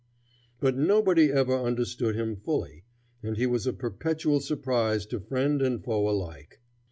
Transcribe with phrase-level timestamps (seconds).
[0.59, 2.85] But nobody ever understood him fully,
[3.21, 6.59] and he was a perpetual surprise to friend and foe alike.